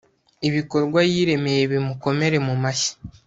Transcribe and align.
ibikorwa 0.47 0.99
yiremeye 1.11 1.61
bimukomere 1.71 2.37
mu 2.47 2.55
mashyi 2.63 2.93